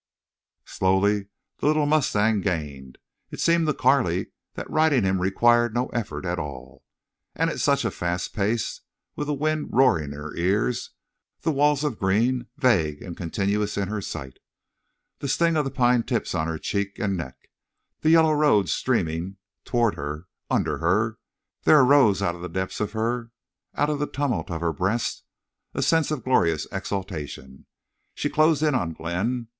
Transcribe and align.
Slowly 0.65 1.27
the 1.59 1.67
little 1.67 1.85
mustang 1.85 2.41
gained. 2.41 2.97
It 3.29 3.39
seemed 3.39 3.67
to 3.67 3.73
Carley 3.75 4.31
that 4.55 4.67
riding 4.67 5.03
him 5.03 5.21
required 5.21 5.75
no 5.75 5.89
effort 5.89 6.25
at 6.25 6.39
all. 6.39 6.83
And 7.35 7.51
at 7.51 7.59
such 7.59 7.83
fast 7.83 8.33
pace, 8.33 8.81
with 9.15 9.27
the 9.27 9.35
wind 9.35 9.69
roaring 9.71 10.05
in 10.05 10.11
her 10.13 10.35
ears, 10.35 10.89
the 11.41 11.51
walls 11.51 11.83
of 11.83 11.99
green 11.99 12.47
vague 12.57 13.03
and 13.03 13.15
continuous 13.15 13.77
in 13.77 13.89
her 13.89 14.01
sight, 14.01 14.39
the 15.19 15.27
sting 15.27 15.55
of 15.55 15.71
pine 15.75 16.01
tips 16.01 16.33
on 16.33 16.59
cheek 16.61 16.97
and 16.97 17.15
neck, 17.15 17.35
the 17.99 18.09
yellow 18.09 18.33
road 18.33 18.69
streaming 18.69 19.37
toward 19.65 19.93
her, 19.93 20.25
under 20.49 20.79
her, 20.79 21.19
there 21.61 21.85
rose 21.85 22.23
out 22.23 22.33
of 22.33 22.41
the 22.41 22.49
depths 22.49 22.79
of 22.79 22.93
her, 22.93 23.29
out 23.75 23.91
of 23.91 23.99
the 23.99 24.07
tumult 24.07 24.49
of 24.49 24.61
her 24.61 24.73
breast, 24.73 25.23
a 25.75 25.83
sense 25.83 26.09
of 26.09 26.23
glorious 26.23 26.65
exultation. 26.71 27.67
She 28.15 28.31
closed 28.31 28.63
in 28.63 28.73
on 28.73 28.93
Glenn. 28.93 29.47